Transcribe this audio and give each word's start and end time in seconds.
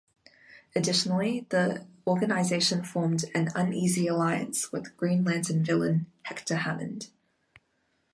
Additionally, 0.75 1.45
the 1.49 1.85
organization 2.07 2.83
formed 2.83 3.25
an 3.35 3.49
uneasy 3.53 4.07
alliance 4.07 4.71
with 4.71 4.97
Green 4.97 5.23
Lantern 5.23 5.63
villain 5.63 6.07
Hector 6.23 6.55
Hammond. 6.55 7.11